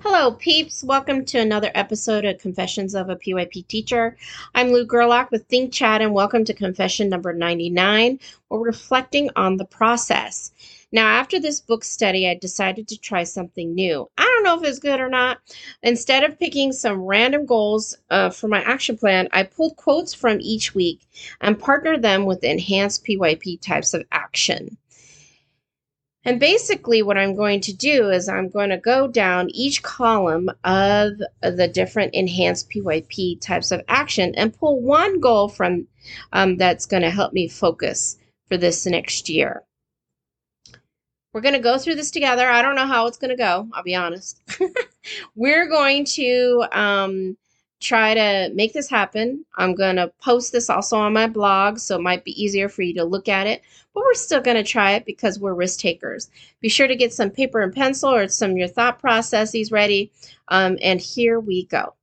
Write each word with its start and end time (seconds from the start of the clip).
Hello, 0.00 0.32
peeps. 0.32 0.84
Welcome 0.84 1.24
to 1.24 1.38
another 1.38 1.70
episode 1.74 2.26
of 2.26 2.38
Confessions 2.38 2.94
of 2.94 3.08
a 3.08 3.16
PYP 3.16 3.66
Teacher. 3.66 4.14
I'm 4.54 4.70
Lou 4.70 4.84
Gerlach 4.84 5.30
with 5.30 5.46
Think 5.46 5.72
Chat, 5.72 6.02
and 6.02 6.12
welcome 6.12 6.44
to 6.44 6.52
confession 6.52 7.08
number 7.08 7.32
99. 7.32 8.20
We're 8.50 8.58
reflecting 8.58 9.30
on 9.36 9.56
the 9.56 9.64
process. 9.64 10.52
Now, 10.92 11.06
after 11.06 11.40
this 11.40 11.60
book 11.60 11.82
study, 11.82 12.28
I 12.28 12.34
decided 12.34 12.88
to 12.88 13.00
try 13.00 13.24
something 13.24 13.74
new. 13.74 14.08
I 14.18 14.22
don't 14.22 14.44
know 14.44 14.62
if 14.62 14.68
it's 14.68 14.78
good 14.78 15.00
or 15.00 15.08
not. 15.08 15.38
Instead 15.82 16.24
of 16.24 16.38
picking 16.38 16.72
some 16.72 17.00
random 17.00 17.46
goals 17.46 17.96
uh, 18.10 18.28
for 18.28 18.48
my 18.48 18.62
action 18.62 18.98
plan, 18.98 19.28
I 19.32 19.44
pulled 19.44 19.76
quotes 19.76 20.12
from 20.12 20.38
each 20.42 20.74
week 20.74 21.00
and 21.40 21.58
partnered 21.58 22.02
them 22.02 22.26
with 22.26 22.44
enhanced 22.44 23.04
PYP 23.06 23.62
types 23.62 23.94
of 23.94 24.04
action. 24.12 24.76
And 26.26 26.40
basically, 26.40 27.02
what 27.02 27.16
I'm 27.16 27.36
going 27.36 27.60
to 27.60 27.72
do 27.72 28.10
is 28.10 28.28
I'm 28.28 28.48
going 28.48 28.70
to 28.70 28.78
go 28.78 29.06
down 29.06 29.48
each 29.50 29.84
column 29.84 30.50
of 30.64 31.12
the 31.40 31.70
different 31.72 32.14
enhanced 32.14 32.68
PYP 32.68 33.40
types 33.40 33.70
of 33.70 33.84
action 33.86 34.34
and 34.34 34.52
pull 34.52 34.80
one 34.82 35.20
goal 35.20 35.48
from 35.48 35.86
um, 36.32 36.56
that's 36.56 36.84
going 36.84 37.04
to 37.04 37.10
help 37.10 37.32
me 37.32 37.46
focus 37.46 38.16
for 38.48 38.56
this 38.56 38.84
next 38.86 39.28
year. 39.28 39.62
We're 41.32 41.42
going 41.42 41.54
to 41.54 41.60
go 41.60 41.78
through 41.78 41.94
this 41.94 42.10
together. 42.10 42.50
I 42.50 42.60
don't 42.60 42.74
know 42.74 42.86
how 42.86 43.06
it's 43.06 43.18
going 43.18 43.30
to 43.30 43.36
go, 43.36 43.68
I'll 43.72 43.84
be 43.84 43.94
honest. 43.94 44.42
We're 45.36 45.68
going 45.68 46.06
to 46.16 46.64
um, 46.72 47.36
try 47.86 48.14
to 48.14 48.50
make 48.54 48.72
this 48.72 48.88
happen. 48.88 49.44
I'm 49.56 49.74
going 49.74 49.96
to 49.96 50.12
post 50.20 50.50
this 50.50 50.68
also 50.68 50.98
on 50.98 51.12
my 51.12 51.28
blog, 51.28 51.78
so 51.78 51.96
it 51.96 52.02
might 52.02 52.24
be 52.24 52.42
easier 52.42 52.68
for 52.68 52.82
you 52.82 52.94
to 52.94 53.04
look 53.04 53.28
at 53.28 53.46
it. 53.46 53.62
But 53.94 54.04
we're 54.04 54.14
still 54.14 54.40
going 54.40 54.56
to 54.56 54.64
try 54.64 54.92
it 54.92 55.06
because 55.06 55.38
we're 55.38 55.54
risk 55.54 55.78
takers. 55.78 56.28
Be 56.60 56.68
sure 56.68 56.88
to 56.88 56.96
get 56.96 57.14
some 57.14 57.30
paper 57.30 57.60
and 57.60 57.72
pencil 57.72 58.12
or 58.12 58.26
some 58.28 58.50
of 58.50 58.56
your 58.56 58.68
thought 58.68 58.98
processes 58.98 59.70
ready. 59.70 60.10
Um, 60.48 60.78
and 60.82 61.00
here 61.00 61.38
we 61.38 61.66
go. 61.66 61.94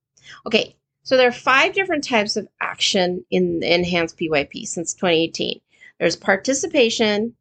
Okay, 0.46 0.76
so 1.04 1.18
there 1.18 1.28
are 1.28 1.34
five 1.34 1.74
different 1.74 2.06
types 2.06 2.38
of 2.38 2.48
action 2.62 3.26
in 3.30 3.62
enhanced 3.62 4.18
PYP 4.18 4.66
since 4.66 4.94
2018. 4.94 5.60
There's 6.00 6.16
participation, 6.16 7.36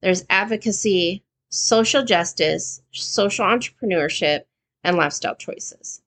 there's 0.00 0.24
advocacy, 0.30 1.22
social 1.50 2.02
justice, 2.02 2.80
social 2.92 3.44
entrepreneurship, 3.44 4.44
and 4.82 4.96
lifestyle 4.96 5.36
choices. 5.36 6.00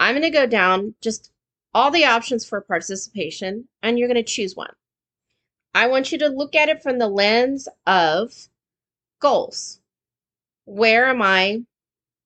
I'm 0.00 0.14
going 0.14 0.22
to 0.22 0.30
go 0.30 0.46
down 0.46 0.94
just 1.00 1.30
all 1.74 1.90
the 1.90 2.06
options 2.06 2.44
for 2.44 2.60
participation, 2.62 3.68
and 3.82 3.98
you're 3.98 4.08
going 4.08 4.16
to 4.16 4.22
choose 4.22 4.56
one. 4.56 4.72
I 5.74 5.86
want 5.86 6.10
you 6.10 6.18
to 6.18 6.28
look 6.28 6.56
at 6.56 6.68
it 6.68 6.82
from 6.82 6.98
the 6.98 7.06
lens 7.06 7.68
of 7.86 8.32
goals. 9.20 9.78
Where 10.64 11.06
am 11.08 11.22
I 11.22 11.62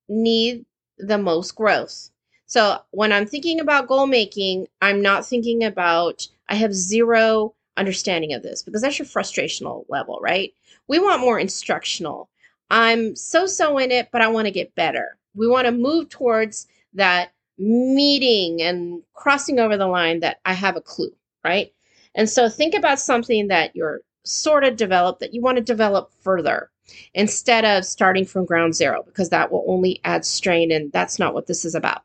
need 0.08 0.64
the 0.98 1.18
most 1.18 1.56
growth? 1.56 2.10
So 2.46 2.78
when 2.92 3.12
I'm 3.12 3.26
thinking 3.26 3.60
about 3.60 3.88
goal 3.88 4.06
making, 4.06 4.68
I'm 4.80 5.02
not 5.02 5.26
thinking 5.26 5.64
about, 5.64 6.26
I 6.48 6.54
have 6.54 6.72
zero 6.72 7.54
understanding 7.76 8.32
of 8.32 8.42
this 8.42 8.62
because 8.62 8.82
that's 8.82 8.98
your 8.98 9.06
frustrational 9.06 9.84
level, 9.88 10.20
right? 10.22 10.54
We 10.86 11.00
want 11.00 11.20
more 11.20 11.40
instructional. 11.40 12.28
I'm 12.70 13.16
so 13.16 13.46
so 13.46 13.78
in 13.78 13.90
it, 13.90 14.08
but 14.12 14.22
I 14.22 14.28
want 14.28 14.46
to 14.46 14.52
get 14.52 14.74
better. 14.74 15.18
We 15.34 15.48
want 15.48 15.66
to 15.66 15.72
move 15.72 16.08
towards 16.08 16.68
that 16.94 17.32
meeting 17.58 18.62
and 18.62 19.02
crossing 19.14 19.58
over 19.58 19.76
the 19.76 19.86
line 19.86 20.20
that 20.20 20.40
I 20.44 20.54
have 20.54 20.76
a 20.76 20.80
clue, 20.80 21.14
right? 21.44 21.72
And 22.14 22.28
so 22.28 22.48
think 22.48 22.74
about 22.74 23.00
something 23.00 23.48
that 23.48 23.74
you're 23.74 24.00
sort 24.24 24.64
of 24.64 24.76
developed 24.76 25.20
that 25.20 25.34
you 25.34 25.42
want 25.42 25.56
to 25.56 25.62
develop 25.62 26.10
further 26.22 26.70
instead 27.14 27.64
of 27.64 27.84
starting 27.84 28.24
from 28.24 28.44
ground 28.44 28.74
zero 28.74 29.02
because 29.04 29.30
that 29.30 29.50
will 29.50 29.64
only 29.66 30.00
add 30.04 30.24
strain 30.24 30.70
and 30.70 30.92
that's 30.92 31.18
not 31.18 31.34
what 31.34 31.46
this 31.46 31.64
is 31.64 31.74
about. 31.74 32.02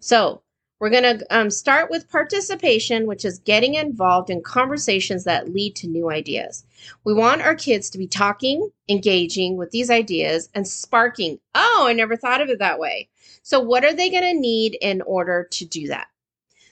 So 0.00 0.42
we're 0.80 0.90
going 0.90 1.18
to 1.18 1.36
um, 1.36 1.50
start 1.50 1.90
with 1.90 2.08
participation, 2.08 3.06
which 3.06 3.24
is 3.24 3.40
getting 3.40 3.74
involved 3.74 4.30
in 4.30 4.42
conversations 4.42 5.24
that 5.24 5.52
lead 5.52 5.74
to 5.76 5.88
new 5.88 6.08
ideas. 6.10 6.64
We 7.04 7.14
want 7.14 7.42
our 7.42 7.56
kids 7.56 7.90
to 7.90 7.98
be 7.98 8.06
talking, 8.06 8.70
engaging 8.88 9.56
with 9.56 9.72
these 9.72 9.90
ideas, 9.90 10.48
and 10.54 10.68
sparking. 10.68 11.40
Oh, 11.56 11.86
I 11.88 11.94
never 11.94 12.16
thought 12.16 12.40
of 12.40 12.48
it 12.48 12.60
that 12.60 12.78
way. 12.78 13.08
So, 13.48 13.58
what 13.60 13.82
are 13.82 13.94
they 13.94 14.10
going 14.10 14.24
to 14.24 14.38
need 14.38 14.76
in 14.82 15.00
order 15.00 15.48
to 15.52 15.64
do 15.64 15.86
that? 15.86 16.08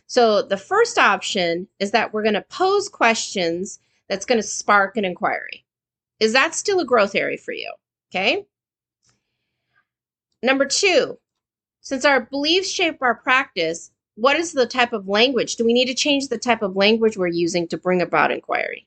So, 0.09 0.43
the 0.43 0.59
first 0.59 0.99
option 0.99 1.69
is 1.81 1.93
that 1.93 2.13
we're 2.13 2.23
going 2.23 2.35
to 2.35 2.43
pose 2.51 2.91
questions 2.91 3.79
that's 4.11 4.27
going 4.27 4.37
to 4.37 4.47
spark 4.47 4.99
an 4.99 5.07
inquiry. 5.07 5.65
Is 6.21 6.35
that 6.35 6.55
still 6.55 6.79
a 6.79 6.85
growth 6.85 7.15
area 7.15 7.39
for 7.39 7.53
you? 7.53 7.73
Okay. 8.11 8.45
Number 10.43 10.67
two, 10.67 11.19
since 11.81 12.05
our 12.05 12.21
beliefs 12.21 12.71
shape 12.71 13.01
our 13.01 13.15
practice, 13.15 13.91
what 14.17 14.37
is 14.37 14.53
the 14.53 14.67
type 14.67 14.93
of 14.93 15.09
language? 15.09 15.57
Do 15.57 15.65
we 15.65 15.73
need 15.73 15.87
to 15.87 15.95
change 15.95 16.29
the 16.29 16.37
type 16.37 16.61
of 16.61 16.77
language 16.77 17.17
we're 17.17 17.29
using 17.29 17.67
to 17.69 17.79
bring 17.79 18.03
about 18.03 18.33
inquiry? 18.33 18.87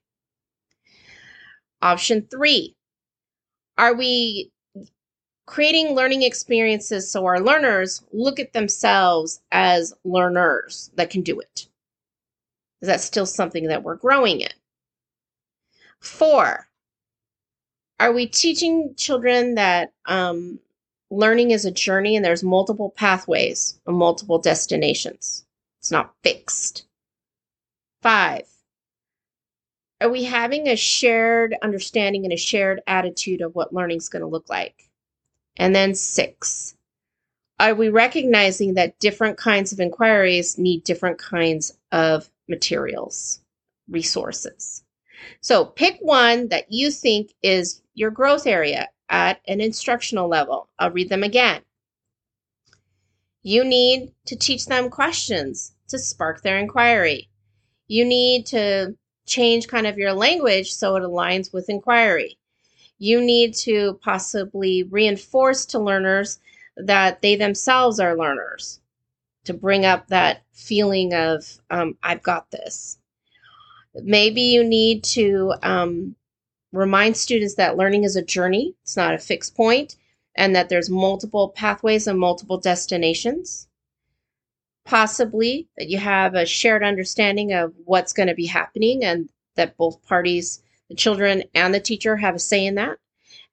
Option 1.82 2.28
three, 2.30 2.76
are 3.80 3.96
we 3.96 4.52
creating 5.50 5.96
learning 5.96 6.24
experiences 6.24 7.12
so 7.12 7.26
our 7.26 7.40
learners 7.40 8.04
look 8.14 8.40
at 8.40 8.54
themselves 8.54 9.42
as 9.52 9.94
learners 10.04 10.92
that 10.96 11.10
can 11.10 11.22
do 11.22 11.40
it? 11.40 11.68
Is 12.82 12.88
that 12.88 13.02
still 13.02 13.26
something 13.26 13.68
that 13.68 13.84
we're 13.84 13.96
growing 13.96 14.42
in? 14.42 14.52
Four, 16.00 16.68
are 18.00 18.14
we 18.14 18.28
teaching 18.28 18.94
children 18.96 19.56
that 19.56 19.92
um, 20.06 20.60
learning 21.12 21.52
is 21.52 21.66
a 21.66 21.72
journey 21.72 22.16
and 22.16 22.24
there's 22.24 22.44
multiple 22.44 22.92
pathways 22.92 23.80
and 23.86 23.98
multiple 23.98 24.40
destinations. 24.40 25.46
It's 25.80 25.92
not 25.92 26.14
fixed. 26.24 26.86
Five, 28.02 28.48
are 30.02 30.10
we 30.10 30.24
having 30.24 30.68
a 30.68 30.76
shared 30.76 31.56
understanding 31.62 32.24
and 32.24 32.34
a 32.34 32.38
shared 32.38 32.82
attitude 32.88 33.42
of 33.42 33.56
what 33.56 33.74
learning 33.74 33.98
is 33.98 34.10
going 34.10 34.22
to 34.22 34.28
look 34.28 34.50
like? 34.50 34.89
And 35.60 35.76
then 35.76 35.94
six, 35.94 36.76
are 37.60 37.76
we 37.76 37.90
recognizing 37.90 38.76
that 38.76 38.98
different 39.00 39.38
kinds 39.38 39.74
of 39.74 39.80
inquiries 39.82 40.58
need 40.58 40.86
different 40.86 41.20
kinds 41.20 41.78
of 41.92 42.30
materials, 42.48 43.42
resources? 43.90 44.84
So 45.42 45.66
pick 45.66 45.98
one 46.00 46.48
that 46.48 46.72
you 46.72 46.90
think 46.90 47.34
is 47.44 47.82
your 47.94 48.10
growth 48.10 48.48
area 48.48 48.88
at 49.10 49.42
an 49.48 49.60
instructional 49.60 50.30
level. 50.30 50.70
I'll 50.80 50.92
read 50.92 51.10
them 51.10 51.24
again. 51.24 51.62
You 53.44 53.66
need 53.66 54.14
to 54.28 54.38
teach 54.38 54.66
them 54.66 54.90
questions 54.90 55.74
to 55.90 56.00
spark 56.00 56.42
their 56.42 56.58
inquiry. 56.58 57.30
You 57.88 58.06
need 58.06 58.46
to 58.48 58.96
change 59.26 59.68
kind 59.68 59.88
of 59.88 59.98
your 59.98 60.14
language 60.14 60.72
so 60.72 60.96
it 60.96 61.04
aligns 61.04 61.52
with 61.52 61.70
inquiry. 61.70 62.39
You 63.00 63.22
need 63.22 63.54
to 63.56 64.00
possibly 64.04 64.84
reinforce 64.84 65.66
to 65.68 65.80
learners 65.80 66.40
that 66.78 67.22
they 67.22 67.36
themselves 67.36 68.00
are 68.00 68.16
learners 68.16 68.80
to 69.46 69.54
bring 69.54 69.86
up 69.86 70.08
that 70.08 70.44
feeling 70.52 71.14
of, 71.14 71.60
um, 71.72 71.98
I've 72.04 72.22
got 72.22 72.52
this. 72.52 73.00
Maybe 73.96 74.42
you 74.42 74.64
need 74.64 75.04
to 75.06 75.56
um, 75.64 76.16
remind 76.72 77.18
students 77.18 77.56
that 77.56 77.78
learning 77.78 78.04
is 78.04 78.16
a 78.16 78.22
journey, 78.22 78.76
it's 78.84 78.98
not 78.98 79.14
a 79.14 79.18
fixed 79.18 79.56
point, 79.56 79.96
and 80.36 80.56
that 80.56 80.70
there's 80.70 80.90
multiple 80.90 81.50
pathways 81.50 82.08
and 82.08 82.20
multiple 82.20 82.60
destinations. 82.60 83.68
Possibly 84.86 85.68
that 85.78 85.90
you 85.90 85.98
have 85.98 86.36
a 86.36 86.46
shared 86.46 86.84
understanding 86.84 87.54
of 87.54 87.74
what's 87.86 88.14
going 88.14 88.28
to 88.28 88.36
be 88.36 88.46
happening 88.46 89.04
and 89.04 89.30
that 89.56 89.78
both 89.78 90.02
parties, 90.06 90.62
the 90.90 90.96
children 90.96 91.44
and 91.54 91.74
the 91.74 91.80
teacher, 91.80 92.18
have 92.18 92.36
a 92.36 92.40
say 92.40 92.66
in 92.66 92.76
that, 92.76 92.98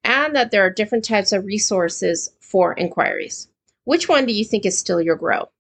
and 0.03 0.35
that 0.35 0.51
there 0.51 0.65
are 0.65 0.71
different 0.71 1.05
types 1.05 1.33
of 1.33 1.45
resources 1.45 2.31
for 2.41 2.75
inquiries. 2.75 3.49
Which 3.85 4.09
one 4.09 4.27
do 4.27 4.33
you 4.33 4.45
think 4.45 4.67
is 4.67 4.79
still 4.79 5.01
your 5.01 5.17
grow? 5.17 5.51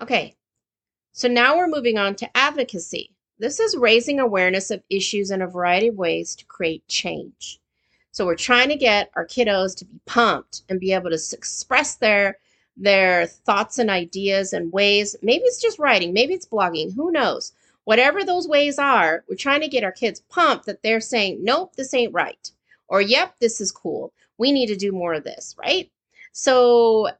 Okay, 0.00 0.34
so 1.12 1.28
now 1.28 1.56
we're 1.56 1.68
moving 1.68 1.98
on 1.98 2.14
to 2.16 2.36
advocacy. 2.36 3.14
This 3.38 3.60
is 3.60 3.76
raising 3.76 4.18
awareness 4.18 4.70
of 4.70 4.82
issues 4.88 5.30
in 5.30 5.42
a 5.42 5.46
variety 5.46 5.88
of 5.88 5.96
ways 5.96 6.34
to 6.36 6.44
create 6.46 6.86
change. 6.88 7.60
So 8.10 8.26
we're 8.26 8.36
trying 8.36 8.68
to 8.68 8.76
get 8.76 9.10
our 9.14 9.26
kiddos 9.26 9.76
to 9.76 9.84
be 9.84 10.00
pumped 10.06 10.62
and 10.68 10.80
be 10.80 10.92
able 10.92 11.10
to 11.10 11.18
express 11.32 11.96
their 11.96 12.38
their 12.76 13.26
thoughts 13.26 13.78
and 13.78 13.90
ideas 13.90 14.52
and 14.52 14.72
ways. 14.72 15.16
Maybe 15.22 15.44
it's 15.44 15.60
just 15.60 15.78
writing, 15.78 16.12
maybe 16.12 16.34
it's 16.34 16.46
blogging, 16.46 16.94
who 16.94 17.12
knows. 17.12 17.52
Whatever 17.84 18.24
those 18.24 18.48
ways 18.48 18.78
are, 18.78 19.24
we're 19.28 19.36
trying 19.36 19.60
to 19.62 19.68
get 19.68 19.84
our 19.84 19.92
kids 19.92 20.20
pumped 20.30 20.66
that 20.66 20.82
they're 20.82 21.00
saying, 21.00 21.42
"Nope, 21.44 21.76
this 21.76 21.94
ain't 21.94 22.14
right." 22.14 22.50
Or, 22.88 23.00
"Yep, 23.02 23.36
this 23.40 23.60
is 23.60 23.72
cool. 23.72 24.12
We 24.38 24.52
need 24.52 24.66
to 24.68 24.76
do 24.76 24.92
more 24.92 25.14
of 25.14 25.24
this," 25.24 25.54
right? 25.58 25.90
So 26.32 27.10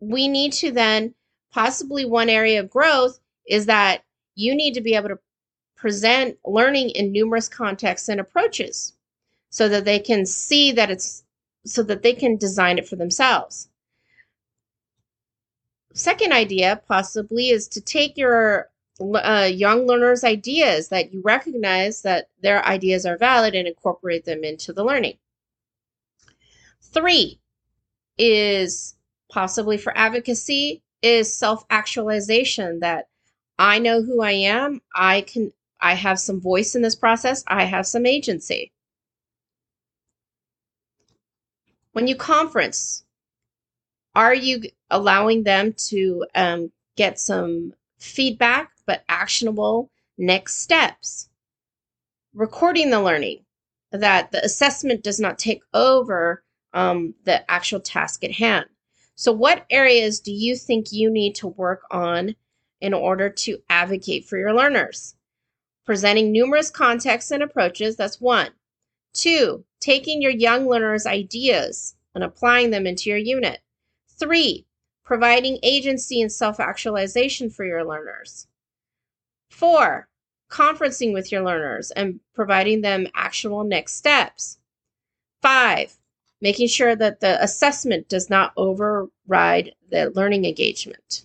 we 0.00 0.28
need 0.28 0.52
to 0.54 0.72
then 0.72 1.14
possibly 1.52 2.04
one 2.04 2.28
area 2.28 2.60
of 2.60 2.70
growth 2.70 3.20
is 3.46 3.66
that 3.66 4.04
you 4.34 4.54
need 4.54 4.74
to 4.74 4.80
be 4.80 4.94
able 4.94 5.08
to 5.10 5.18
present 5.76 6.38
learning 6.44 6.90
in 6.90 7.12
numerous 7.12 7.48
contexts 7.48 8.08
and 8.08 8.20
approaches. 8.20 8.94
so 9.50 9.68
that 9.68 9.84
they 9.84 9.98
can 9.98 10.26
see 10.26 10.72
that 10.72 10.90
it's 10.90 11.24
so 11.66 11.82
that 11.82 12.02
they 12.02 12.12
can 12.12 12.36
design 12.36 12.78
it 12.78 12.88
for 12.88 12.96
themselves. 12.96 13.68
Second 15.94 16.32
idea, 16.32 16.80
possibly, 16.86 17.50
is 17.50 17.68
to 17.68 17.80
take 17.80 18.16
your 18.16 18.70
uh, 19.00 19.48
young 19.52 19.86
learners' 19.86 20.24
ideas 20.24 20.88
that 20.88 21.12
you 21.12 21.22
recognize 21.22 22.02
that 22.02 22.28
their 22.42 22.64
ideas 22.64 23.06
are 23.06 23.16
valid 23.16 23.54
and 23.54 23.68
incorporate 23.68 24.24
them 24.24 24.44
into 24.44 24.72
the 24.72 24.84
learning. 24.84 25.18
Three 26.82 27.38
is 28.16 28.96
possibly 29.28 29.78
for 29.78 29.96
advocacy 29.96 30.82
is 31.02 31.32
self-actualization 31.32 32.80
that 32.80 33.08
I 33.58 33.78
know 33.78 34.02
who 34.02 34.22
I 34.22 34.32
am, 34.32 34.80
I 34.94 35.22
can 35.22 35.52
I 35.80 35.94
have 35.94 36.18
some 36.18 36.40
voice 36.40 36.74
in 36.74 36.82
this 36.82 36.96
process, 36.96 37.44
I 37.46 37.64
have 37.64 37.86
some 37.86 38.04
agency. 38.04 38.72
When 41.92 42.08
you 42.08 42.16
conference, 42.16 43.04
are 44.18 44.34
you 44.34 44.62
allowing 44.90 45.44
them 45.44 45.72
to 45.74 46.26
um, 46.34 46.72
get 46.96 47.20
some 47.20 47.72
feedback 48.00 48.72
but 48.84 49.04
actionable 49.08 49.92
next 50.18 50.60
steps? 50.60 51.28
Recording 52.34 52.90
the 52.90 53.00
learning, 53.00 53.44
that 53.92 54.32
the 54.32 54.44
assessment 54.44 55.04
does 55.04 55.20
not 55.20 55.38
take 55.38 55.60
over 55.72 56.42
um, 56.74 57.14
the 57.26 57.48
actual 57.48 57.78
task 57.78 58.24
at 58.24 58.32
hand. 58.32 58.66
So, 59.14 59.30
what 59.30 59.64
areas 59.70 60.18
do 60.18 60.32
you 60.32 60.56
think 60.56 60.90
you 60.90 61.10
need 61.10 61.36
to 61.36 61.46
work 61.46 61.82
on 61.92 62.34
in 62.80 62.94
order 62.94 63.30
to 63.30 63.58
advocate 63.70 64.24
for 64.24 64.36
your 64.36 64.52
learners? 64.52 65.14
Presenting 65.86 66.32
numerous 66.32 66.72
contexts 66.72 67.30
and 67.30 67.42
approaches, 67.42 67.94
that's 67.94 68.20
one. 68.20 68.50
Two, 69.14 69.64
taking 69.78 70.20
your 70.20 70.32
young 70.32 70.68
learners' 70.68 71.06
ideas 71.06 71.94
and 72.16 72.24
applying 72.24 72.70
them 72.70 72.84
into 72.84 73.10
your 73.10 73.18
unit. 73.18 73.60
Three, 74.18 74.66
providing 75.04 75.58
agency 75.62 76.20
and 76.20 76.30
self 76.30 76.60
actualization 76.60 77.50
for 77.50 77.64
your 77.64 77.84
learners. 77.84 78.46
Four, 79.50 80.08
conferencing 80.50 81.12
with 81.12 81.30
your 81.30 81.42
learners 81.42 81.90
and 81.92 82.20
providing 82.34 82.80
them 82.80 83.06
actual 83.14 83.64
next 83.64 83.94
steps. 83.96 84.58
Five, 85.42 85.98
making 86.40 86.68
sure 86.68 86.96
that 86.96 87.20
the 87.20 87.42
assessment 87.42 88.08
does 88.08 88.28
not 88.28 88.52
override 88.56 89.74
the 89.90 90.10
learning 90.14 90.44
engagement. 90.44 91.24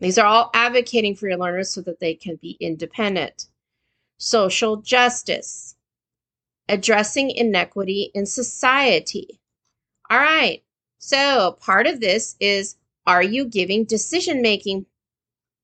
These 0.00 0.18
are 0.18 0.26
all 0.26 0.50
advocating 0.54 1.16
for 1.16 1.28
your 1.28 1.38
learners 1.38 1.70
so 1.70 1.80
that 1.82 2.00
they 2.00 2.14
can 2.14 2.36
be 2.36 2.56
independent. 2.60 3.48
Social 4.18 4.76
justice, 4.76 5.76
addressing 6.68 7.30
inequity 7.30 8.10
in 8.14 8.26
society. 8.26 9.37
All 10.10 10.18
right, 10.18 10.62
so 10.98 11.58
part 11.60 11.86
of 11.86 12.00
this 12.00 12.36
is 12.40 12.76
are 13.06 13.22
you 13.22 13.44
giving 13.46 13.84
decision 13.84 14.42
making 14.42 14.86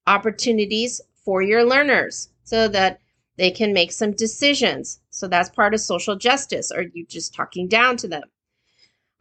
opportunities 0.07 1.01
for 1.23 1.41
your 1.41 1.63
learners 1.63 2.29
so 2.43 2.67
that 2.67 2.99
they 3.37 3.51
can 3.51 3.73
make 3.73 3.91
some 3.91 4.11
decisions. 4.11 5.01
So 5.09 5.27
that's 5.27 5.49
part 5.49 5.73
of 5.73 5.81
social 5.81 6.15
justice. 6.15 6.71
Are 6.71 6.83
you 6.83 7.05
just 7.05 7.33
talking 7.33 7.67
down 7.67 7.97
to 7.97 8.07
them? 8.07 8.23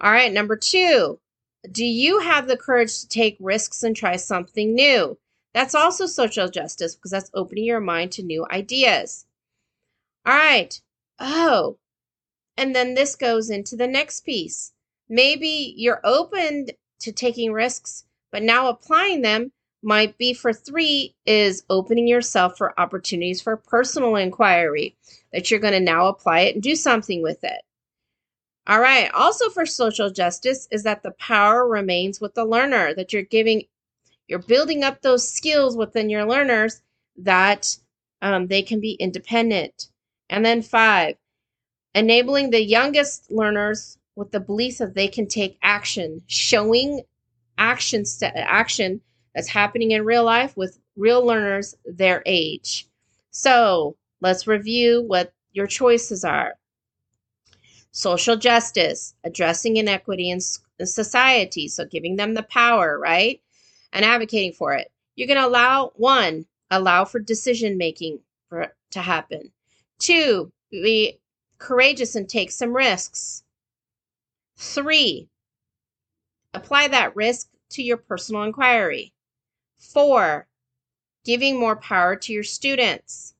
All 0.00 0.12
right, 0.12 0.32
number 0.32 0.56
two, 0.56 1.18
do 1.70 1.84
you 1.84 2.20
have 2.20 2.46
the 2.46 2.56
courage 2.56 3.00
to 3.00 3.08
take 3.08 3.36
risks 3.40 3.82
and 3.82 3.96
try 3.96 4.16
something 4.16 4.74
new? 4.74 5.18
That's 5.52 5.74
also 5.74 6.06
social 6.06 6.48
justice 6.48 6.94
because 6.94 7.10
that's 7.10 7.30
opening 7.32 7.64
your 7.64 7.80
mind 7.80 8.12
to 8.12 8.22
new 8.22 8.46
ideas. 8.50 9.24
All 10.26 10.34
right. 10.34 10.80
Oh, 11.18 11.78
and 12.56 12.74
then 12.74 12.94
this 12.94 13.16
goes 13.16 13.50
into 13.50 13.76
the 13.76 13.86
next 13.86 14.20
piece. 14.20 14.72
Maybe 15.08 15.74
you're 15.76 16.00
open 16.04 16.66
to 17.00 17.12
taking 17.12 17.52
risks, 17.52 18.04
but 18.32 18.42
now 18.42 18.68
applying 18.68 19.22
them 19.22 19.52
might 19.82 20.16
be 20.16 20.32
for 20.32 20.52
three 20.52 21.14
is 21.26 21.62
opening 21.68 22.08
yourself 22.08 22.56
for 22.56 22.78
opportunities 22.80 23.42
for 23.42 23.56
personal 23.56 24.16
inquiry 24.16 24.96
that 25.32 25.50
you're 25.50 25.60
going 25.60 25.74
to 25.74 25.80
now 25.80 26.06
apply 26.06 26.40
it 26.40 26.54
and 26.54 26.62
do 26.62 26.74
something 26.74 27.22
with 27.22 27.44
it. 27.44 27.60
All 28.66 28.80
right. 28.80 29.10
Also 29.12 29.50
for 29.50 29.66
social 29.66 30.10
justice 30.10 30.66
is 30.70 30.84
that 30.84 31.02
the 31.02 31.10
power 31.12 31.68
remains 31.68 32.18
with 32.18 32.34
the 32.34 32.46
learner, 32.46 32.94
that 32.94 33.12
you're 33.12 33.22
giving, 33.22 33.64
you're 34.26 34.38
building 34.38 34.82
up 34.82 35.02
those 35.02 35.28
skills 35.28 35.76
within 35.76 36.08
your 36.08 36.24
learners 36.24 36.80
that 37.18 37.76
um, 38.22 38.46
they 38.46 38.62
can 38.62 38.80
be 38.80 38.92
independent. 38.92 39.90
And 40.30 40.42
then 40.46 40.62
five, 40.62 41.16
enabling 41.94 42.50
the 42.50 42.64
youngest 42.64 43.30
learners 43.30 43.98
with 44.16 44.30
the 44.30 44.40
belief 44.40 44.78
that 44.78 44.94
they 44.94 45.08
can 45.08 45.26
take 45.26 45.58
action, 45.62 46.22
showing 46.26 47.02
action, 47.58 48.04
action 48.22 49.00
that's 49.34 49.48
happening 49.48 49.90
in 49.90 50.04
real 50.04 50.24
life 50.24 50.56
with 50.56 50.78
real 50.96 51.24
learners 51.24 51.74
their 51.84 52.22
age. 52.26 52.86
So 53.30 53.96
let's 54.20 54.46
review 54.46 55.02
what 55.06 55.32
your 55.52 55.66
choices 55.66 56.24
are. 56.24 56.54
Social 57.92 58.36
justice, 58.36 59.14
addressing 59.24 59.76
inequity 59.76 60.30
in, 60.30 60.40
society, 60.40 61.68
so 61.68 61.84
giving 61.84 62.16
them 62.16 62.34
the 62.34 62.42
power, 62.42 62.98
right? 62.98 63.40
And 63.92 64.04
advocating 64.04 64.52
for 64.52 64.74
it. 64.74 64.90
You're 65.14 65.28
going 65.28 65.40
to 65.40 65.46
allow 65.46 65.92
one, 65.94 66.46
allow 66.70 67.04
for 67.04 67.20
decision 67.20 67.78
making 67.78 68.18
for 68.48 68.74
to 68.90 69.00
happen. 69.00 69.52
Two, 70.00 70.52
be 70.72 71.20
courageous 71.58 72.16
and 72.16 72.28
take 72.28 72.50
some 72.50 72.74
risks. 72.74 73.43
Three, 74.56 75.28
apply 76.52 76.88
that 76.88 77.16
risk 77.16 77.48
to 77.70 77.82
your 77.82 77.96
personal 77.96 78.42
inquiry. 78.42 79.12
Four, 79.78 80.48
giving 81.24 81.58
more 81.58 81.76
power 81.76 82.16
to 82.16 82.32
your 82.32 82.42
students. 82.42 83.34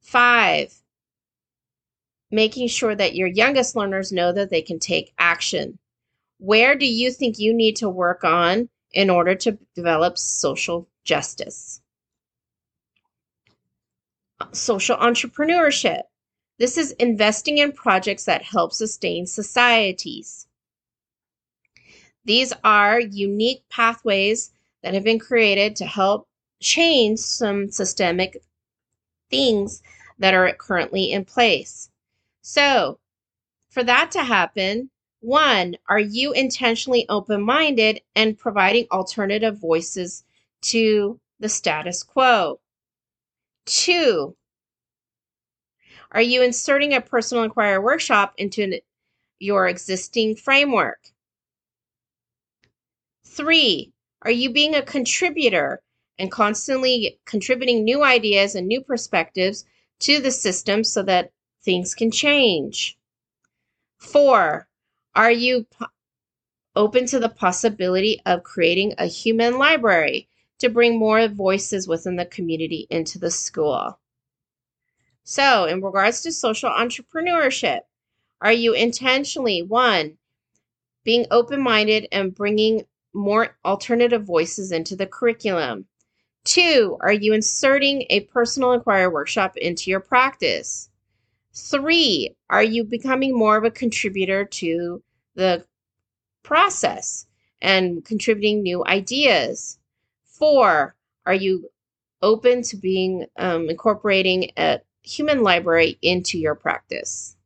Five, 0.00 0.82
making 2.30 2.68
sure 2.68 2.94
that 2.94 3.14
your 3.14 3.28
youngest 3.28 3.76
learners 3.76 4.12
know 4.12 4.32
that 4.32 4.50
they 4.50 4.62
can 4.62 4.78
take 4.78 5.14
action. 5.18 5.78
Where 6.38 6.74
do 6.74 6.86
you 6.86 7.10
think 7.10 7.38
you 7.38 7.54
need 7.54 7.76
to 7.76 7.88
work 7.88 8.24
on 8.24 8.68
in 8.92 9.10
order 9.10 9.34
to 9.34 9.58
develop 9.74 10.18
social 10.18 10.88
justice? 11.04 11.80
Social 14.52 14.96
entrepreneurship. 14.96 16.02
This 16.58 16.78
is 16.78 16.92
investing 16.92 17.58
in 17.58 17.72
projects 17.72 18.24
that 18.24 18.42
help 18.42 18.72
sustain 18.72 19.26
societies. 19.26 20.46
These 22.24 22.52
are 22.64 22.98
unique 22.98 23.62
pathways 23.68 24.50
that 24.82 24.94
have 24.94 25.04
been 25.04 25.18
created 25.18 25.76
to 25.76 25.86
help 25.86 26.28
change 26.60 27.18
some 27.18 27.70
systemic 27.70 28.42
things 29.30 29.82
that 30.18 30.34
are 30.34 30.52
currently 30.54 31.12
in 31.12 31.24
place. 31.24 31.90
So, 32.40 32.98
for 33.68 33.84
that 33.84 34.10
to 34.12 34.22
happen, 34.22 34.90
one, 35.20 35.76
are 35.88 36.00
you 36.00 36.32
intentionally 36.32 37.04
open 37.08 37.42
minded 37.42 38.00
and 38.14 38.38
providing 38.38 38.86
alternative 38.90 39.58
voices 39.58 40.24
to 40.62 41.20
the 41.38 41.48
status 41.48 42.02
quo? 42.02 42.60
Two, 43.66 44.36
are 46.12 46.22
you 46.22 46.42
inserting 46.42 46.94
a 46.94 47.00
personal 47.00 47.44
inquiry 47.44 47.78
workshop 47.78 48.34
into 48.36 48.62
an, 48.62 48.74
your 49.38 49.68
existing 49.68 50.36
framework? 50.36 51.12
Three, 53.24 53.92
are 54.22 54.30
you 54.30 54.50
being 54.50 54.74
a 54.74 54.82
contributor 54.82 55.82
and 56.18 56.32
constantly 56.32 57.18
contributing 57.26 57.84
new 57.84 58.02
ideas 58.02 58.54
and 58.54 58.66
new 58.66 58.80
perspectives 58.80 59.64
to 60.00 60.20
the 60.20 60.30
system 60.30 60.84
so 60.84 61.02
that 61.02 61.32
things 61.62 61.94
can 61.94 62.10
change? 62.10 62.96
Four, 63.98 64.68
are 65.14 65.30
you 65.30 65.66
open 66.74 67.06
to 67.06 67.18
the 67.18 67.28
possibility 67.28 68.20
of 68.26 68.42
creating 68.42 68.94
a 68.98 69.06
human 69.06 69.58
library 69.58 70.28
to 70.58 70.68
bring 70.68 70.98
more 70.98 71.28
voices 71.28 71.86
within 71.86 72.16
the 72.16 72.26
community 72.26 72.86
into 72.90 73.18
the 73.18 73.30
school? 73.30 73.98
So, 75.28 75.64
in 75.64 75.82
regards 75.82 76.20
to 76.20 76.30
social 76.30 76.70
entrepreneurship, 76.70 77.80
are 78.40 78.52
you 78.52 78.74
intentionally, 78.74 79.60
one, 79.60 80.18
being 81.02 81.26
open 81.32 81.60
minded 81.60 82.06
and 82.12 82.32
bringing 82.32 82.86
more 83.12 83.56
alternative 83.64 84.22
voices 84.22 84.70
into 84.70 84.94
the 84.94 85.08
curriculum? 85.08 85.88
Two, 86.44 86.96
are 87.00 87.12
you 87.12 87.32
inserting 87.32 88.06
a 88.08 88.20
personal 88.20 88.70
inquiry 88.70 89.08
workshop 89.08 89.56
into 89.56 89.90
your 89.90 89.98
practice? 89.98 90.90
Three, 91.52 92.36
are 92.48 92.62
you 92.62 92.84
becoming 92.84 93.36
more 93.36 93.56
of 93.56 93.64
a 93.64 93.70
contributor 93.72 94.44
to 94.44 95.02
the 95.34 95.66
process 96.44 97.26
and 97.60 98.04
contributing 98.04 98.62
new 98.62 98.84
ideas? 98.86 99.80
Four, 100.22 100.94
are 101.26 101.34
you 101.34 101.68
open 102.22 102.62
to 102.62 102.76
being 102.76 103.26
um, 103.36 103.68
incorporating 103.68 104.52
a 104.56 104.78
human 105.06 105.42
library 105.42 105.98
into 106.02 106.38
your 106.38 106.54
practice. 106.54 107.36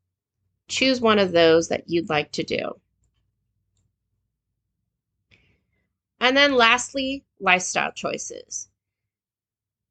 Choose 0.69 1.01
one 1.01 1.19
of 1.19 1.33
those 1.33 1.69
that 1.69 1.89
you'd 1.89 2.09
like 2.09 2.33
to 2.33 2.43
do. 2.43 2.81
And 6.21 6.37
then 6.37 6.55
lastly, 6.55 7.25
lifestyle 7.39 7.93
choices. 7.93 8.69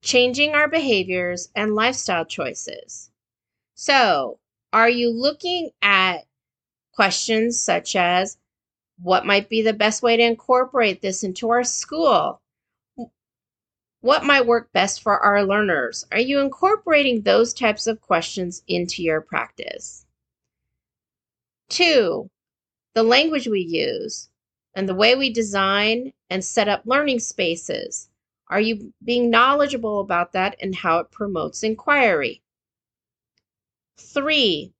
Changing 0.01 0.53
our 0.53 0.67
behaviors 0.67 1.49
and 1.55 1.75
lifestyle 1.75 2.25
choices. 2.25 3.11
So, 3.75 4.39
are 4.71 4.89
you 4.89 5.11
looking 5.11 5.71
at 5.81 6.25
questions 6.93 7.61
such 7.61 7.95
as 7.95 8.37
what 9.01 9.25
might 9.25 9.49
be 9.49 9.61
the 9.61 9.73
best 9.73 10.01
way 10.03 10.17
to 10.17 10.23
incorporate 10.23 11.01
this 11.01 11.23
into 11.23 11.49
our 11.49 11.63
school? 11.63 12.41
What 14.01 14.23
might 14.23 14.45
work 14.45 14.71
best 14.71 15.01
for 15.01 15.19
our 15.19 15.43
learners? 15.43 16.05
Are 16.11 16.19
you 16.19 16.39
incorporating 16.39 17.21
those 17.21 17.53
types 17.53 17.85
of 17.85 17.99
questions 18.01 18.63
into 18.67 19.03
your 19.03 19.19
practice? 19.19 20.05
Two, 21.69 22.29
the 22.95 23.03
language 23.03 23.47
we 23.47 23.59
use 23.59 24.29
and 24.73 24.87
the 24.87 24.95
way 24.95 25.15
we 25.15 25.31
design 25.31 26.13
and 26.29 26.43
set 26.43 26.69
up 26.69 26.83
learning 26.85 27.19
spaces. 27.19 28.09
Are 28.47 28.61
you 28.61 28.93
being 29.03 29.29
knowledgeable 29.29 29.99
about 29.99 30.31
that 30.31 30.55
and 30.61 30.73
how 30.73 30.99
it 30.99 31.11
promotes 31.11 31.61
inquiry? 31.61 32.41
Three, 33.97 34.73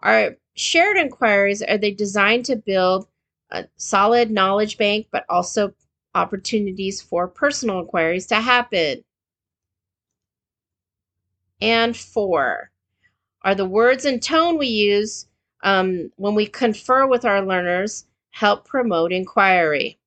are 0.00 0.36
shared 0.56 0.96
inquiries, 0.96 1.62
are 1.62 1.78
they 1.78 1.92
designed 1.92 2.46
to 2.46 2.56
build 2.56 3.06
a 3.50 3.66
solid 3.76 4.30
knowledge 4.30 4.78
bank, 4.78 5.08
but 5.12 5.26
also 5.28 5.74
opportunities 6.14 7.00
for 7.00 7.28
personal 7.28 7.80
inquiries 7.80 8.26
to 8.26 8.36
happen. 8.36 9.04
And 11.60 11.96
four, 11.96 12.70
are 13.42 13.54
the 13.54 13.66
words 13.66 14.04
and 14.04 14.22
tone 14.22 14.58
we 14.58 14.66
use 14.66 15.26
um, 15.62 16.10
when 16.16 16.34
we 16.34 16.46
confer 16.46 17.06
with 17.06 17.24
our 17.24 17.40
learners 17.40 18.06
help 18.30 18.66
promote 18.66 19.12
inquiry? 19.12 19.98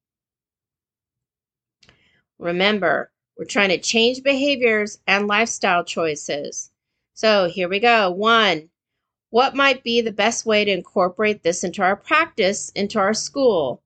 Remember, 2.37 3.11
we're 3.37 3.45
trying 3.45 3.69
to 3.69 3.77
change 3.77 4.23
behaviors 4.23 4.99
and 5.07 5.27
lifestyle 5.27 5.83
choices. 5.83 6.71
So 7.13 7.47
here 7.47 7.69
we 7.69 7.79
go. 7.79 8.11
One, 8.11 8.69
what 9.29 9.55
might 9.55 9.83
be 9.83 10.01
the 10.01 10.11
best 10.11 10.45
way 10.45 10.65
to 10.65 10.71
incorporate 10.71 11.43
this 11.43 11.63
into 11.63 11.81
our 11.81 11.95
practice, 11.95 12.69
into 12.75 12.99
our 12.99 13.13
school? 13.13 13.81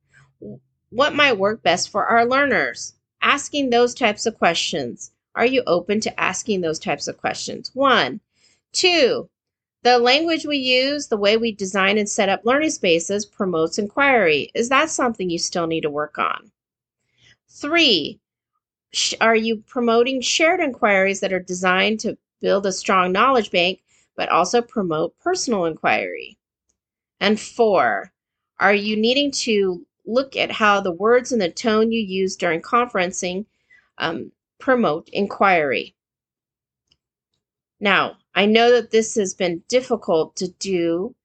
What 0.92 1.14
might 1.14 1.38
work 1.38 1.62
best 1.62 1.90
for 1.90 2.06
our 2.06 2.26
learners? 2.26 2.96
Asking 3.22 3.70
those 3.70 3.94
types 3.94 4.26
of 4.26 4.38
questions. 4.38 5.12
Are 5.36 5.46
you 5.46 5.62
open 5.68 6.00
to 6.02 6.20
asking 6.20 6.62
those 6.62 6.80
types 6.80 7.08
of 7.08 7.18
questions? 7.18 7.72
One. 7.76 8.22
Two, 8.72 9.30
the 9.84 10.00
language 10.00 10.46
we 10.46 10.58
use, 10.58 11.08
the 11.08 11.18
way 11.18 11.38
we 11.38 11.52
design 11.52 11.98
and 11.98 12.10
set 12.10 12.28
up 12.28 12.42
learning 12.44 12.72
spaces 12.72 13.26
promotes 13.26 13.78
inquiry. 13.78 14.50
Is 14.56 14.70
that 14.70 14.90
something 14.90 15.30
you 15.30 15.38
still 15.38 15.68
need 15.68 15.82
to 15.82 15.90
work 15.90 16.18
on? 16.18 16.52
Three, 17.50 18.20
are 19.22 19.36
you 19.36 19.58
promoting 19.68 20.22
shared 20.22 20.60
inquiries 20.60 21.20
that 21.20 21.34
are 21.34 21.40
designed 21.40 22.00
to 22.02 22.18
build 22.42 22.66
a 22.66 22.72
strong 22.72 23.12
knowledge 23.12 23.52
bank, 23.52 23.82
but 24.16 24.30
also 24.30 24.62
promote 24.62 25.18
personal 25.20 25.66
inquiry? 25.66 26.38
And 27.20 27.40
four, 27.40 28.12
are 28.60 28.74
you 28.74 28.98
needing 28.98 29.32
to 29.32 29.86
look 30.10 30.36
at 30.36 30.52
how 30.52 30.82
the 30.82 30.92
words 30.92 31.32
and 31.32 31.42
the 31.42 31.50
tone 31.50 31.92
you 31.92 32.02
use 32.02 32.36
during 32.36 32.62
conferencing 32.62 33.46
um, 33.98 34.32
promote 34.60 35.10
inquiry. 35.14 35.96
Now, 37.80 38.18
I 38.36 38.46
know 38.46 38.72
that 38.72 38.92
this 38.92 39.16
has 39.16 39.34
been 39.34 39.64
difficult 39.68 40.36
to 40.38 40.50
do 40.60 41.16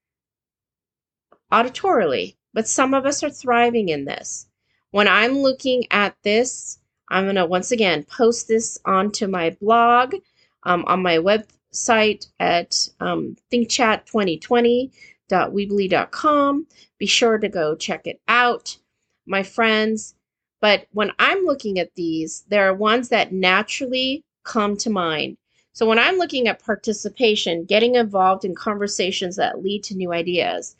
auditorily, 1.51 2.35
but 2.53 2.67
some 2.67 2.93
of 2.93 3.05
us 3.05 3.23
are 3.23 3.29
thriving 3.29 3.89
in 3.89 4.05
this. 4.05 4.47
When 4.91 5.07
I'm 5.07 5.37
looking 5.37 5.85
at 5.91 6.15
this, 6.23 6.79
I'm 7.09 7.25
going 7.25 7.35
to 7.35 7.45
once 7.45 7.71
again 7.71 8.03
post 8.03 8.47
this 8.47 8.79
onto 8.85 9.27
my 9.27 9.49
blog 9.61 10.15
um, 10.63 10.85
on 10.87 11.01
my 11.01 11.17
website 11.17 12.27
at 12.39 12.87
um, 12.99 13.35
thinkchat2020 13.51 14.91
www.weebly.com. 15.29 16.67
Be 16.97 17.05
sure 17.05 17.37
to 17.37 17.49
go 17.49 17.75
check 17.75 18.07
it 18.07 18.21
out, 18.27 18.77
my 19.25 19.43
friends. 19.43 20.15
But 20.61 20.87
when 20.91 21.11
I'm 21.19 21.45
looking 21.45 21.79
at 21.79 21.93
these, 21.95 22.43
there 22.49 22.67
are 22.67 22.73
ones 22.73 23.09
that 23.09 23.33
naturally 23.33 24.23
come 24.43 24.77
to 24.77 24.89
mind. 24.89 25.37
So 25.73 25.85
when 25.85 25.99
I'm 25.99 26.17
looking 26.17 26.47
at 26.47 26.63
participation, 26.63 27.65
getting 27.65 27.95
involved 27.95 28.45
in 28.45 28.55
conversations 28.55 29.35
that 29.35 29.61
lead 29.61 29.83
to 29.85 29.95
new 29.95 30.13
ideas, 30.13 30.75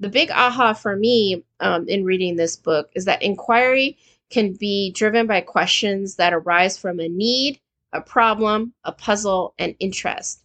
the 0.00 0.08
big 0.08 0.30
aha 0.32 0.72
for 0.72 0.96
me 0.96 1.44
um, 1.60 1.88
in 1.88 2.04
reading 2.04 2.34
this 2.36 2.56
book 2.56 2.90
is 2.94 3.04
that 3.04 3.22
inquiry 3.22 3.96
can 4.30 4.52
be 4.54 4.90
driven 4.90 5.26
by 5.26 5.40
questions 5.40 6.16
that 6.16 6.34
arise 6.34 6.76
from 6.76 6.98
a 6.98 7.08
need, 7.08 7.60
a 7.92 8.00
problem, 8.00 8.74
a 8.82 8.90
puzzle, 8.90 9.54
and 9.58 9.76
interest. 9.78 10.42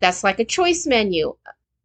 That's 0.00 0.24
like 0.24 0.38
a 0.38 0.44
choice 0.44 0.86
menu 0.86 1.36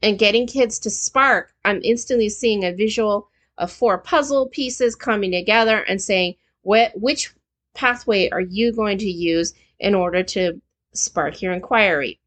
and 0.01 0.19
getting 0.19 0.47
kids 0.47 0.79
to 0.79 0.89
spark, 0.89 1.53
I'm 1.63 1.81
instantly 1.83 2.29
seeing 2.29 2.63
a 2.63 2.73
visual 2.73 3.29
of 3.57 3.71
four 3.71 3.97
puzzle 3.97 4.47
pieces 4.47 4.95
coming 4.95 5.31
together 5.31 5.83
and 5.83 6.01
saying, 6.01 6.35
what, 6.63 6.91
which 6.95 7.33
pathway 7.73 8.29
are 8.29 8.41
you 8.41 8.71
going 8.71 8.97
to 8.99 9.09
use 9.09 9.53
in 9.79 9.95
order 9.95 10.23
to 10.23 10.61
spark 10.93 11.41
your 11.41 11.53
inquiry? 11.53 12.19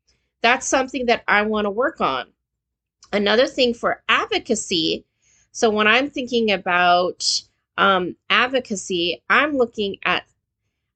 That's 0.42 0.66
something 0.66 1.06
that 1.06 1.24
I 1.26 1.42
want 1.42 1.64
to 1.64 1.70
work 1.70 2.00
on. 2.00 2.26
Another 3.12 3.46
thing 3.46 3.74
for 3.74 4.02
advocacy, 4.08 5.04
so 5.52 5.70
when 5.70 5.86
I'm 5.86 6.10
thinking 6.10 6.50
about 6.50 7.42
um, 7.78 8.16
advocacy, 8.28 9.22
I'm 9.30 9.56
looking 9.56 9.96
at 10.04 10.24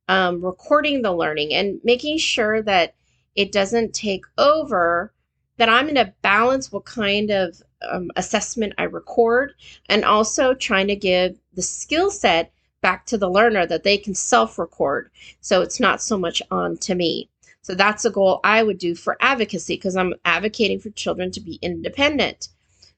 um, 0.08 0.44
recording 0.44 1.02
the 1.02 1.12
learning 1.12 1.52
and 1.54 1.80
making 1.84 2.18
sure 2.18 2.62
that 2.62 2.94
it 3.34 3.52
doesn't 3.52 3.94
take 3.94 4.24
over 4.36 5.12
that 5.58 5.68
I'm 5.68 5.84
going 5.84 5.96
to 5.96 6.14
balance 6.22 6.72
what 6.72 6.84
kind 6.84 7.30
of 7.30 7.62
um, 7.88 8.10
assessment 8.16 8.72
I 8.78 8.84
record 8.84 9.52
and 9.88 10.04
also 10.04 10.54
trying 10.54 10.88
to 10.88 10.96
give 10.96 11.38
the 11.54 11.62
skill 11.62 12.10
set 12.10 12.52
back 12.80 13.06
to 13.06 13.18
the 13.18 13.28
learner 13.28 13.66
that 13.66 13.82
they 13.82 13.98
can 13.98 14.14
self 14.14 14.58
record. 14.58 15.10
So 15.40 15.60
it's 15.60 15.80
not 15.80 16.00
so 16.00 16.16
much 16.16 16.42
on 16.50 16.76
to 16.78 16.94
me. 16.94 17.28
So 17.62 17.74
that's 17.74 18.04
a 18.04 18.10
goal 18.10 18.40
I 18.44 18.62
would 18.62 18.78
do 18.78 18.94
for 18.94 19.16
advocacy 19.20 19.74
because 19.74 19.96
I'm 19.96 20.14
advocating 20.24 20.80
for 20.80 20.90
children 20.90 21.30
to 21.32 21.40
be 21.40 21.58
independent. 21.60 22.48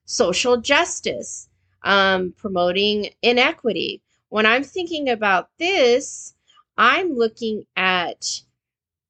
Social 0.05 0.59
justice, 0.59 1.49
um, 1.83 2.33
promoting 2.37 3.11
inequity. 3.23 4.02
When 4.29 4.47
I'm 4.47 4.62
thinking 4.62 5.09
about 5.09 5.49
this, 5.59 6.35
I'm 6.76 7.14
looking 7.14 7.64
at 7.76 8.43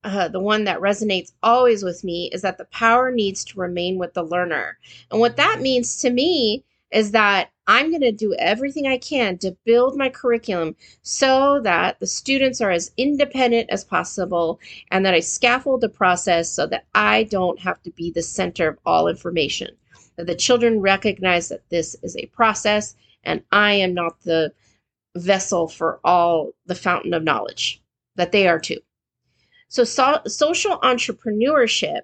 uh, 0.02 0.28
the 0.28 0.40
one 0.40 0.64
that 0.64 0.80
resonates 0.80 1.32
always 1.42 1.84
with 1.84 2.04
me 2.04 2.30
is 2.32 2.42
that 2.42 2.58
the 2.58 2.64
power 2.66 3.10
needs 3.10 3.44
to 3.44 3.60
remain 3.60 3.98
with 3.98 4.14
the 4.14 4.22
learner. 4.22 4.78
And 5.10 5.20
what 5.20 5.36
that 5.36 5.60
means 5.60 5.98
to 5.98 6.10
me 6.10 6.64
is 6.90 7.12
that 7.12 7.50
I'm 7.66 7.90
going 7.90 8.00
to 8.00 8.10
do 8.10 8.34
everything 8.34 8.86
I 8.86 8.98
can 8.98 9.38
to 9.38 9.56
build 9.64 9.96
my 9.96 10.08
curriculum 10.08 10.74
so 11.02 11.60
that 11.60 12.00
the 12.00 12.06
students 12.06 12.60
are 12.60 12.70
as 12.70 12.90
independent 12.96 13.70
as 13.70 13.84
possible 13.84 14.58
and 14.90 15.06
that 15.06 15.14
I 15.14 15.20
scaffold 15.20 15.82
the 15.82 15.88
process 15.88 16.50
so 16.50 16.66
that 16.66 16.86
I 16.94 17.24
don't 17.24 17.60
have 17.60 17.80
to 17.82 17.90
be 17.92 18.10
the 18.10 18.22
center 18.22 18.68
of 18.68 18.78
all 18.84 19.06
information. 19.06 19.76
That 20.16 20.26
the 20.26 20.34
children 20.34 20.80
recognize 20.80 21.48
that 21.50 21.68
this 21.68 21.94
is 22.02 22.16
a 22.16 22.26
process 22.26 22.96
and 23.22 23.42
I 23.52 23.74
am 23.74 23.94
not 23.94 24.20
the 24.22 24.52
vessel 25.14 25.68
for 25.68 26.00
all 26.02 26.52
the 26.66 26.74
fountain 26.74 27.14
of 27.14 27.22
knowledge, 27.22 27.82
that 28.16 28.32
they 28.32 28.48
are 28.48 28.58
too. 28.58 28.80
So, 29.70 29.84
so 29.84 30.20
social 30.26 30.78
entrepreneurship, 30.80 32.00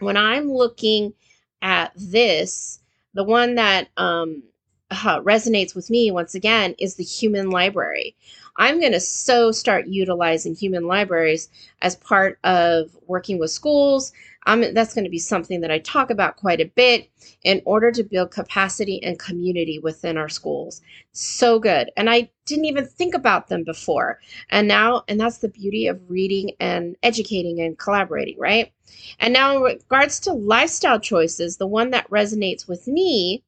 when 0.00 0.16
I'm 0.16 0.52
looking 0.52 1.14
at 1.62 1.90
this, 1.96 2.80
the 3.14 3.24
one 3.24 3.54
that 3.54 3.88
um, 3.96 4.42
uh, 4.90 5.20
resonates 5.22 5.74
with 5.74 5.88
me 5.88 6.10
once 6.10 6.34
again 6.34 6.74
is 6.78 6.94
the 6.94 7.02
human 7.02 7.48
library. 7.48 8.14
I'm 8.58 8.78
going 8.78 8.92
to 8.92 9.00
so 9.00 9.52
start 9.52 9.86
utilizing 9.86 10.54
human 10.54 10.86
libraries 10.86 11.48
as 11.80 11.96
part 11.96 12.38
of 12.44 12.94
working 13.06 13.38
with 13.38 13.50
schools. 13.50 14.12
Um, 14.46 14.64
that's 14.74 14.94
going 14.94 15.04
to 15.04 15.10
be 15.10 15.18
something 15.18 15.60
that 15.60 15.70
I 15.72 15.80
talk 15.80 16.10
about 16.10 16.36
quite 16.36 16.60
a 16.60 16.70
bit 16.76 17.10
in 17.42 17.60
order 17.64 17.90
to 17.92 18.04
build 18.04 18.30
capacity 18.30 19.02
and 19.02 19.18
community 19.18 19.80
within 19.80 20.16
our 20.16 20.28
schools. 20.28 20.80
So 21.12 21.58
good. 21.58 21.90
And 21.96 22.08
I 22.08 22.30
didn't 22.46 22.66
even 22.66 22.86
think 22.86 23.14
about 23.14 23.48
them 23.48 23.64
before. 23.64 24.20
And 24.50 24.68
now, 24.68 25.02
and 25.08 25.18
that's 25.18 25.38
the 25.38 25.48
beauty 25.48 25.88
of 25.88 26.00
reading 26.08 26.52
and 26.60 26.96
educating 27.02 27.60
and 27.60 27.76
collaborating, 27.76 28.38
right? 28.38 28.72
And 29.18 29.32
now, 29.32 29.56
in 29.56 29.62
regards 29.62 30.20
to 30.20 30.32
lifestyle 30.32 31.00
choices, 31.00 31.56
the 31.56 31.66
one 31.66 31.90
that 31.90 32.08
resonates 32.08 32.68
with 32.68 32.86
me 32.86 33.42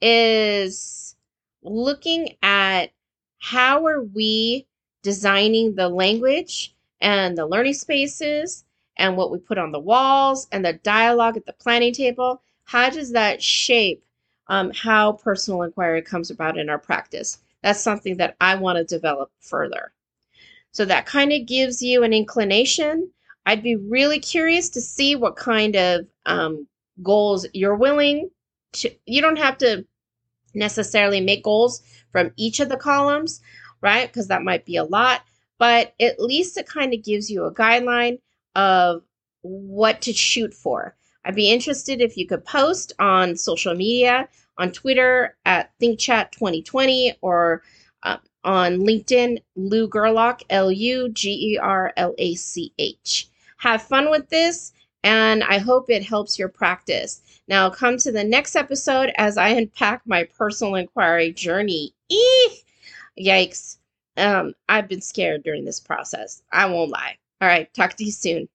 is 0.00 1.14
looking 1.62 2.36
at 2.42 2.90
how 3.38 3.86
are 3.86 4.02
we 4.02 4.66
designing 5.02 5.74
the 5.74 5.88
language 5.88 6.74
and 7.00 7.38
the 7.38 7.46
learning 7.46 7.74
spaces 7.74 8.64
and 8.96 9.16
what 9.16 9.30
we 9.30 9.38
put 9.38 9.58
on 9.58 9.72
the 9.72 9.78
walls 9.78 10.46
and 10.52 10.64
the 10.64 10.74
dialogue 10.74 11.36
at 11.36 11.46
the 11.46 11.52
planning 11.52 11.92
table, 11.92 12.42
how 12.64 12.90
does 12.90 13.12
that 13.12 13.42
shape 13.42 14.04
um, 14.48 14.70
how 14.74 15.12
personal 15.12 15.62
inquiry 15.62 16.02
comes 16.02 16.30
about 16.30 16.58
in 16.58 16.68
our 16.68 16.78
practice? 16.78 17.38
That's 17.62 17.80
something 17.80 18.16
that 18.18 18.36
I 18.40 18.56
want 18.56 18.76
to 18.76 18.84
develop 18.84 19.30
further. 19.40 19.92
So 20.72 20.84
that 20.86 21.06
kind 21.06 21.32
of 21.32 21.46
gives 21.46 21.82
you 21.82 22.02
an 22.02 22.12
inclination. 22.12 23.10
I'd 23.46 23.62
be 23.62 23.76
really 23.76 24.18
curious 24.18 24.68
to 24.70 24.80
see 24.80 25.16
what 25.16 25.36
kind 25.36 25.76
of 25.76 26.06
um, 26.26 26.66
goals 27.02 27.46
you're 27.52 27.76
willing 27.76 28.30
to. 28.74 28.90
You 29.06 29.20
don't 29.20 29.38
have 29.38 29.58
to 29.58 29.86
necessarily 30.54 31.20
make 31.20 31.44
goals 31.44 31.82
from 32.10 32.32
each 32.36 32.60
of 32.60 32.68
the 32.68 32.76
columns, 32.76 33.40
right? 33.80 34.06
Because 34.06 34.28
that 34.28 34.42
might 34.42 34.64
be 34.64 34.76
a 34.76 34.84
lot, 34.84 35.22
but 35.58 35.94
at 36.00 36.20
least 36.20 36.56
it 36.58 36.66
kind 36.66 36.92
of 36.94 37.02
gives 37.02 37.30
you 37.30 37.44
a 37.44 37.54
guideline 37.54 38.18
of 38.54 39.02
what 39.42 40.02
to 40.02 40.12
shoot 40.12 40.54
for. 40.54 40.96
I'd 41.24 41.34
be 41.34 41.50
interested 41.50 42.00
if 42.00 42.16
you 42.16 42.26
could 42.26 42.44
post 42.44 42.92
on 42.98 43.36
social 43.36 43.74
media, 43.74 44.28
on 44.58 44.72
Twitter 44.72 45.36
at 45.44 45.70
ThinkChat2020 45.80 47.16
or 47.22 47.62
uh, 48.02 48.16
on 48.44 48.78
LinkedIn, 48.78 49.42
Lou 49.54 49.88
Gerlach, 49.88 50.42
L 50.50 50.70
U 50.70 51.08
G 51.10 51.54
E 51.54 51.58
R 51.58 51.92
L 51.96 52.14
A 52.18 52.34
C 52.34 52.72
H. 52.78 53.28
Have 53.58 53.82
fun 53.82 54.10
with 54.10 54.28
this, 54.28 54.72
and 55.04 55.44
I 55.44 55.58
hope 55.58 55.88
it 55.88 56.02
helps 56.02 56.38
your 56.38 56.48
practice. 56.48 57.22
Now, 57.46 57.70
come 57.70 57.96
to 57.98 58.10
the 58.10 58.24
next 58.24 58.56
episode 58.56 59.12
as 59.16 59.36
I 59.36 59.48
unpack 59.50 60.02
my 60.04 60.24
personal 60.24 60.74
inquiry 60.74 61.32
journey. 61.32 61.94
Eek! 62.08 62.64
Yikes. 63.18 63.78
Um, 64.16 64.54
I've 64.68 64.88
been 64.88 65.00
scared 65.00 65.42
during 65.42 65.64
this 65.64 65.80
process. 65.80 66.42
I 66.52 66.66
won't 66.66 66.90
lie. 66.90 67.16
All 67.42 67.48
right, 67.48 67.72
talk 67.74 67.96
to 67.98 68.06
you 68.06 68.12
soon. 68.12 68.48